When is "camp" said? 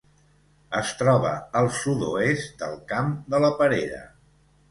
2.93-3.11